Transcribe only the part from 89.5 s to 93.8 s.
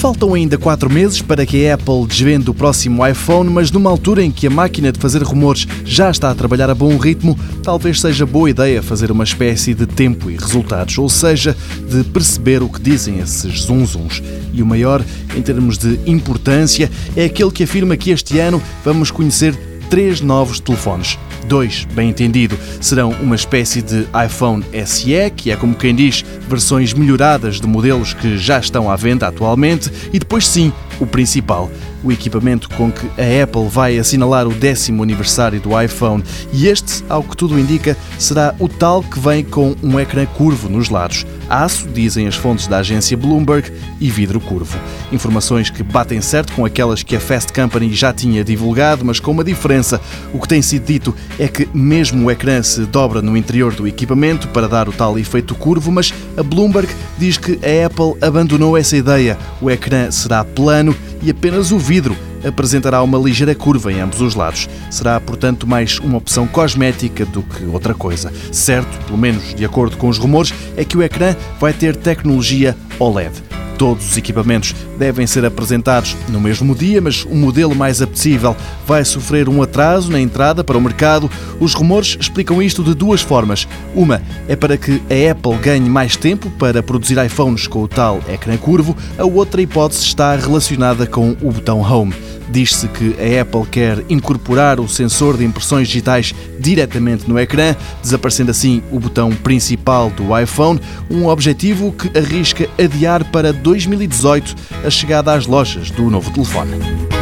hipótese está relacionada com o botão Home. Diz-se que a Apple